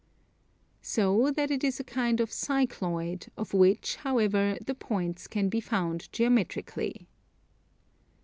So 0.81 1.29
that 1.29 1.51
it 1.51 1.63
is 1.63 1.79
a 1.79 1.83
kind 1.83 2.19
of 2.19 2.31
Cycloid, 2.31 3.27
of 3.37 3.53
which, 3.53 3.97
however, 3.97 4.57
the 4.65 4.73
points 4.73 5.27
can 5.27 5.47
be 5.47 5.59
found 5.59 6.11
geometrically. 6.11 7.07